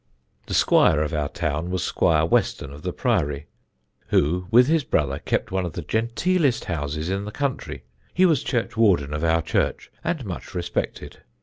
[0.47, 3.45] "The squire of our town was SQUIRE WESTON of the Priory,
[4.07, 7.83] who, with his brother, kept one of the genteelest houses in the country.
[8.11, 11.21] He was churchwarden of our church, and much respected.